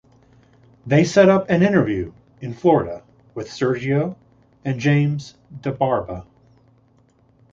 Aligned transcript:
They 0.83 1.03
set 1.03 1.29
up 1.29 1.47
an 1.47 1.61
interview 1.61 2.11
in 2.41 2.55
Florida 2.55 3.03
with 3.35 3.49
Sergio, 3.49 4.17
and 4.65 4.79
James 4.79 5.35
"Da 5.61 5.73
Barba". 5.73 6.25